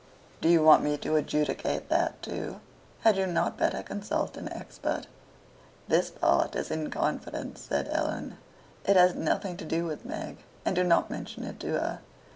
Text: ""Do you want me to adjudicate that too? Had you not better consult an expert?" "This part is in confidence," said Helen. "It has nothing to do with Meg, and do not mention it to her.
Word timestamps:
""Do 0.41 0.49
you 0.49 0.63
want 0.63 0.81
me 0.83 0.97
to 0.97 1.15
adjudicate 1.15 1.89
that 1.89 2.19
too? 2.23 2.59
Had 3.01 3.17
you 3.17 3.27
not 3.27 3.55
better 3.55 3.83
consult 3.83 4.35
an 4.35 4.51
expert?" 4.51 5.05
"This 5.87 6.09
part 6.09 6.55
is 6.55 6.71
in 6.71 6.89
confidence," 6.89 7.61
said 7.69 7.87
Helen. 7.87 8.39
"It 8.83 8.95
has 8.95 9.13
nothing 9.13 9.57
to 9.57 9.65
do 9.65 9.85
with 9.85 10.03
Meg, 10.03 10.37
and 10.65 10.75
do 10.75 10.83
not 10.83 11.11
mention 11.11 11.43
it 11.43 11.59
to 11.59 11.67
her. 11.73 11.99